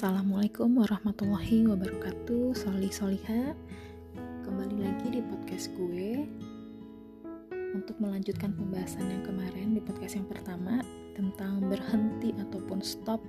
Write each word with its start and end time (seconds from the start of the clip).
Assalamualaikum 0.00 0.80
warahmatullahi 0.80 1.68
wabarakatuh. 1.68 2.56
Soli 2.56 2.88
Soliha 2.88 3.52
Kembali 4.48 4.80
lagi 4.80 5.12
di 5.12 5.20
podcast 5.20 5.68
gue. 5.76 6.24
Untuk 7.76 8.00
melanjutkan 8.00 8.56
pembahasan 8.56 9.12
yang 9.12 9.20
kemarin 9.28 9.76
di 9.76 9.80
podcast 9.84 10.16
yang 10.16 10.24
pertama 10.24 10.80
Tentang 11.12 11.68
berhenti 11.68 12.32
ataupun 12.32 12.80
stop 12.80 13.20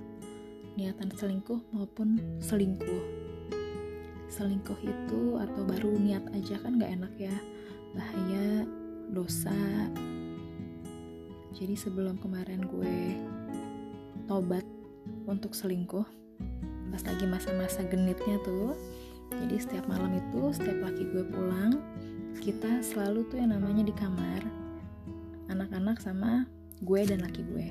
niatan 0.80 1.12
selingkuh 1.12 1.60
maupun 1.76 2.40
selingkuh. 2.40 3.04
Selingkuh 4.32 4.80
itu 4.80 5.36
atau 5.44 5.68
baru 5.68 5.92
niat 5.92 6.24
aja 6.32 6.56
kan 6.56 6.80
gak 6.80 6.88
enak 6.88 7.12
ya 7.20 7.36
Bahaya, 7.92 8.64
dosa. 9.12 9.60
Jadi 11.52 11.76
sebelum 11.76 12.16
kemarin 12.16 12.64
gue 12.64 13.20
tobat 14.24 14.64
untuk 15.28 15.52
selingkuh 15.52 16.22
pas 16.92 17.02
lagi 17.08 17.24
masa-masa 17.24 17.80
genitnya 17.88 18.36
tuh. 18.44 18.76
Jadi 19.32 19.56
setiap 19.56 19.88
malam 19.88 20.12
itu 20.12 20.52
setiap 20.52 20.78
laki 20.84 21.08
gue 21.08 21.24
pulang 21.32 21.80
kita 22.42 22.82
selalu 22.82 23.24
tuh 23.32 23.38
yang 23.38 23.54
namanya 23.54 23.86
di 23.86 23.94
kamar 23.94 24.42
anak-anak 25.48 26.02
sama 26.02 26.44
gue 26.82 27.00
dan 27.06 27.24
laki 27.24 27.40
gue. 27.46 27.66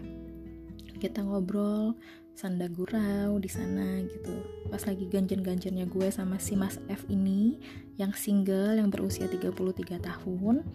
Kita 0.98 1.22
ngobrol 1.22 1.94
sanda 2.34 2.66
gurau 2.72 3.38
di 3.38 3.50
sana 3.52 4.02
gitu. 4.08 4.36
Pas 4.72 4.82
lagi 4.88 5.06
ganjen-ganjennya 5.06 5.86
gue 5.86 6.08
sama 6.10 6.40
si 6.40 6.56
Mas 6.56 6.80
F 6.90 7.06
ini 7.12 7.60
yang 8.00 8.16
single 8.16 8.80
yang 8.80 8.90
berusia 8.90 9.30
33 9.30 10.02
tahun 10.02 10.66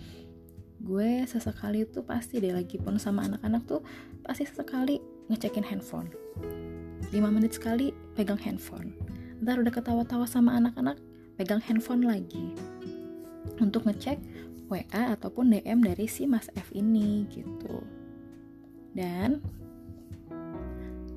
gue 0.86 1.24
sesekali 1.24 1.88
tuh 1.88 2.04
pasti 2.04 2.38
deh 2.38 2.52
lagi 2.52 2.76
pun 2.76 3.00
sama 3.00 3.24
anak-anak 3.26 3.64
tuh 3.64 3.80
pasti 4.22 4.44
sesekali 4.44 5.00
ngecekin 5.32 5.64
handphone 5.64 6.12
5 7.12 7.22
menit 7.30 7.54
sekali 7.54 7.94
pegang 8.16 8.40
handphone. 8.40 8.90
Ntar 9.44 9.60
udah 9.60 9.72
ketawa-tawa 9.72 10.26
sama 10.26 10.56
anak-anak 10.56 10.96
pegang 11.36 11.62
handphone 11.62 12.02
lagi. 12.02 12.56
Untuk 13.62 13.86
ngecek 13.86 14.18
WA 14.66 15.14
ataupun 15.14 15.54
DM 15.54 15.86
dari 15.86 16.10
si 16.10 16.26
Mas 16.26 16.50
F 16.58 16.74
ini 16.74 17.28
gitu. 17.30 17.84
Dan 18.96 19.38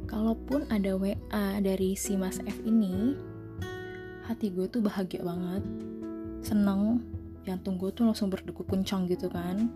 kalaupun 0.05 0.69
ada 0.69 0.93
WA 0.93 1.47
dari 1.63 1.97
si 1.97 2.13
Mas 2.19 2.37
F 2.43 2.57
ini 2.67 3.17
hati 4.29 4.53
gue 4.53 4.69
tuh 4.69 4.85
bahagia 4.85 5.25
banget. 5.25 5.63
Seneng. 6.45 7.01
Jantung 7.47 7.81
gue 7.81 7.89
tuh 7.89 8.05
langsung 8.05 8.29
berdegup 8.29 8.69
kencang 8.69 9.09
gitu 9.09 9.25
kan. 9.31 9.73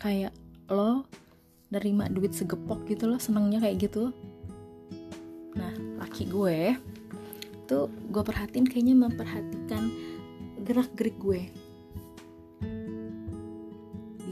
Kayak 0.00 0.34
lo 0.66 1.06
nerima 1.74 2.06
duit 2.06 2.30
segepok 2.30 2.86
gitu 2.86 3.10
loh 3.10 3.18
senengnya 3.18 3.58
kayak 3.58 3.90
gitu. 3.90 4.14
Nah 5.58 5.74
laki 5.98 6.30
gue 6.30 6.78
tuh 7.66 7.90
gue 7.90 8.22
perhatiin 8.22 8.68
kayaknya 8.68 8.94
memperhatikan 8.94 9.90
gerak 10.62 10.90
gerik 10.94 11.18
gue. 11.18 11.50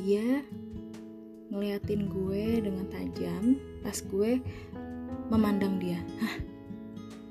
Dia 0.02 0.42
ngeliatin 1.52 2.08
gue 2.08 2.64
dengan 2.64 2.86
tajam 2.88 3.58
pas 3.82 3.98
gue 3.98 4.38
memandang 5.28 5.82
dia. 5.82 6.00
Hah? 6.22 6.36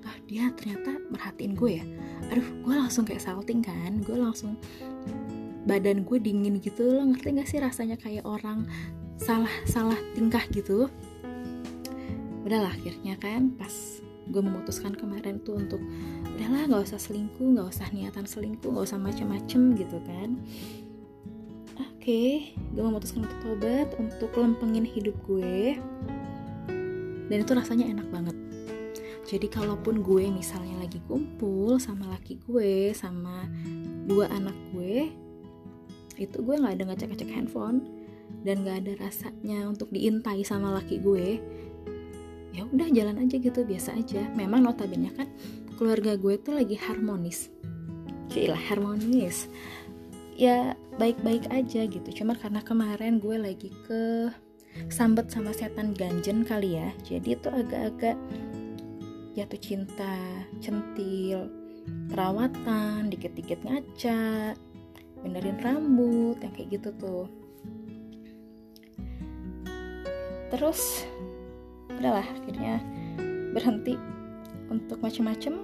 Ah 0.06 0.18
dia 0.28 0.52
ternyata 0.54 1.00
merhatiin 1.10 1.56
gue 1.56 1.72
ya? 1.80 1.86
Aduh 2.30 2.48
gue 2.62 2.76
langsung 2.76 3.08
kayak 3.08 3.24
salting 3.24 3.64
kan? 3.64 4.04
Gue 4.04 4.20
langsung 4.20 4.60
badan 5.66 6.02
gue 6.06 6.18
dingin 6.18 6.58
gitu 6.58 6.90
lo 6.90 7.06
ngerti 7.06 7.38
gak 7.38 7.50
sih 7.50 7.62
rasanya 7.62 7.94
kayak 8.02 8.26
orang 8.26 8.66
salah 9.22 9.54
salah 9.70 10.00
tingkah 10.18 10.42
gitu. 10.50 10.90
Udahlah 12.42 12.74
akhirnya 12.74 13.14
kan 13.22 13.54
pas 13.54 14.02
gue 14.26 14.42
memutuskan 14.42 14.98
kemarin 14.98 15.38
tuh 15.46 15.62
untuk 15.62 15.82
udahlah 16.26 16.66
nggak 16.66 16.90
usah 16.90 16.98
selingkuh 16.98 17.54
nggak 17.54 17.70
usah 17.70 17.88
niatan 17.94 18.26
selingkuh 18.26 18.74
nggak 18.74 18.86
usah 18.90 18.98
macem-macem 18.98 19.78
gitu 19.78 20.02
kan. 20.10 20.42
Oke 21.78 22.02
okay, 22.02 22.30
gue 22.74 22.82
memutuskan 22.82 23.30
untuk 23.30 23.40
tobat 23.46 23.94
untuk 24.02 24.34
lempengin 24.34 24.90
hidup 24.90 25.14
gue. 25.30 25.78
Dan 27.30 27.38
itu 27.46 27.54
rasanya 27.54 27.86
enak 27.88 28.10
banget. 28.10 28.36
Jadi 29.30 29.48
kalaupun 29.48 30.02
gue 30.02 30.28
misalnya 30.34 30.82
lagi 30.82 31.00
kumpul 31.06 31.78
sama 31.78 32.10
laki 32.10 32.42
gue 32.50 32.92
sama 32.92 33.46
dua 34.10 34.28
anak 34.34 34.58
gue 34.74 35.14
itu 36.20 36.38
gue 36.44 36.56
nggak 36.58 36.74
ada 36.76 36.84
ngecek-ngecek 36.92 37.32
handphone 37.32 38.01
dan 38.42 38.66
gak 38.66 38.86
ada 38.86 38.94
rasanya 38.98 39.70
untuk 39.70 39.94
diintai 39.94 40.42
sama 40.42 40.74
laki 40.74 40.98
gue 40.98 41.38
ya 42.52 42.68
udah 42.68 42.88
jalan 42.92 43.18
aja 43.24 43.40
gitu 43.40 43.64
biasa 43.64 43.96
aja. 43.96 44.28
Memang 44.36 44.68
notabene 44.68 45.12
kan 45.16 45.28
keluarga 45.80 46.20
gue 46.20 46.36
tuh 46.36 46.60
lagi 46.60 46.76
harmonis. 46.76 47.48
Gila 48.32 48.56
harmonis. 48.56 49.48
Ya 50.36 50.76
baik-baik 51.00 51.48
aja 51.48 51.88
gitu. 51.88 52.10
Cuma 52.12 52.36
karena 52.36 52.60
kemarin 52.60 53.24
gue 53.24 53.40
lagi 53.40 53.72
ke 53.88 54.32
sambet 54.88 55.28
sama 55.32 55.52
setan 55.52 55.92
ganjen 55.92 56.48
kali 56.48 56.80
ya 56.80 56.96
jadi 57.04 57.36
itu 57.36 57.48
agak-agak 57.52 58.16
jatuh 59.36 59.62
cinta 59.64 60.16
centil. 60.60 61.48
Perawatan 62.12 63.10
dikit-dikit 63.10 63.66
ngaca 63.66 64.54
benerin 65.22 65.58
rambut 65.62 66.38
yang 66.42 66.54
kayak 66.54 66.78
gitu 66.78 66.90
tuh 66.98 67.26
terus 70.52 71.08
udahlah 71.88 72.24
akhirnya 72.24 72.84
berhenti 73.56 73.96
untuk 74.68 75.00
macem-macem. 75.00 75.56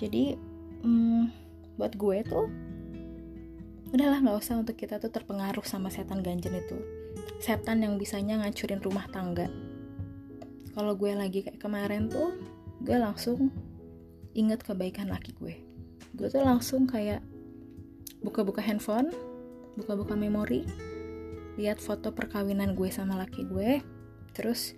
Jadi 0.00 0.34
hmm, 0.82 1.30
buat 1.76 1.94
gue 1.94 2.18
tuh 2.26 2.46
udahlah 3.92 4.18
nggak 4.24 4.40
usah 4.40 4.58
untuk 4.58 4.74
kita 4.74 4.96
tuh 4.96 5.12
terpengaruh 5.12 5.64
sama 5.64 5.92
setan 5.92 6.24
ganjen 6.24 6.56
itu. 6.56 6.80
Setan 7.38 7.84
yang 7.84 8.00
bisanya 8.00 8.40
ngancurin 8.40 8.80
rumah 8.80 9.04
tangga. 9.12 9.46
Kalau 10.72 10.96
gue 10.96 11.12
lagi 11.12 11.44
kayak 11.44 11.60
kemarin 11.60 12.08
tuh 12.08 12.32
gue 12.80 12.96
langsung 12.96 13.52
inget 14.32 14.64
kebaikan 14.64 15.12
laki 15.12 15.36
gue. 15.36 15.54
Gue 16.16 16.28
tuh 16.32 16.40
langsung 16.40 16.88
kayak 16.88 17.20
buka-buka 18.24 18.62
handphone 18.62 19.12
buka-buka 19.74 20.14
memori 20.14 20.62
lihat 21.60 21.78
foto 21.82 22.14
perkawinan 22.16 22.72
gue 22.72 22.88
sama 22.88 23.20
laki 23.20 23.44
gue 23.44 23.84
terus 24.32 24.72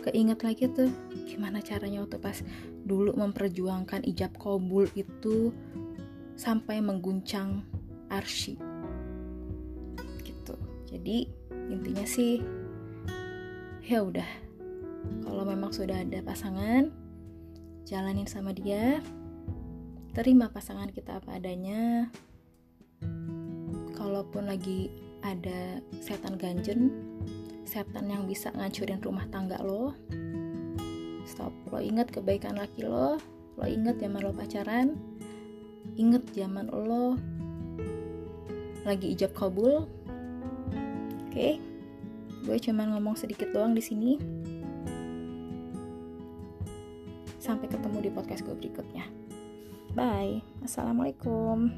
keinget 0.00 0.40
lagi 0.44 0.70
tuh 0.70 0.92
gimana 1.26 1.58
caranya 1.60 2.04
waktu 2.04 2.20
pas 2.20 2.38
dulu 2.86 3.16
memperjuangkan 3.18 4.06
ijab 4.06 4.36
kabul 4.38 4.86
itu 4.94 5.50
sampai 6.36 6.84
mengguncang 6.84 7.64
arsy. 8.12 8.54
Gitu. 10.22 10.54
Jadi 10.86 11.26
intinya 11.72 12.06
sih 12.06 12.38
ya 13.82 14.04
udah. 14.04 14.28
Kalau 15.26 15.42
memang 15.42 15.74
sudah 15.74 16.06
ada 16.06 16.22
pasangan 16.22 16.92
jalanin 17.88 18.28
sama 18.28 18.54
dia. 18.54 19.02
Terima 20.14 20.48
pasangan 20.48 20.88
kita 20.92 21.18
apa 21.20 21.36
adanya. 21.36 22.08
Kalaupun 23.96 24.46
lagi 24.48 24.92
ada 25.26 25.82
setan 25.98 26.38
ganjen 26.38 26.94
setan 27.66 28.06
yang 28.06 28.30
bisa 28.30 28.54
ngancurin 28.54 29.02
rumah 29.02 29.26
tangga 29.26 29.58
lo. 29.58 29.90
Stop. 31.26 31.50
Lo 31.74 31.82
inget 31.82 32.14
kebaikan 32.14 32.54
laki 32.54 32.86
lo 32.86 33.18
lo 33.56 33.64
inget 33.64 33.98
zaman 33.98 34.20
lo 34.22 34.30
pacaran 34.36 34.94
inget 35.96 36.22
zaman 36.30 36.70
lo 36.70 37.18
lagi 38.86 39.18
ijab 39.18 39.34
kabul. 39.34 39.90
Oke 41.26 41.34
okay? 41.34 41.52
gue 42.46 42.56
cuman 42.62 42.94
ngomong 42.94 43.18
sedikit 43.18 43.50
doang 43.50 43.74
di 43.74 43.82
sini. 43.82 44.14
Sampai 47.42 47.66
ketemu 47.66 47.98
di 48.06 48.10
podcast 48.14 48.46
gue 48.46 48.54
berikutnya. 48.54 49.10
Bye. 49.98 50.46
Assalamualaikum 50.62 51.74